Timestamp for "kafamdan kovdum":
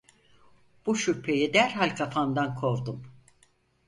1.95-3.03